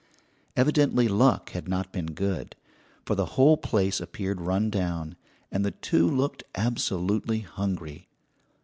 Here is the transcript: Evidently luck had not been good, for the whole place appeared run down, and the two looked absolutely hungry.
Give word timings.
Evidently 0.57 1.07
luck 1.07 1.51
had 1.51 1.67
not 1.67 1.93
been 1.93 2.07
good, 2.15 2.55
for 3.05 3.13
the 3.13 3.27
whole 3.37 3.55
place 3.55 3.99
appeared 4.01 4.41
run 4.41 4.71
down, 4.71 5.15
and 5.51 5.63
the 5.63 5.69
two 5.69 6.07
looked 6.09 6.43
absolutely 6.55 7.41
hungry. 7.41 8.07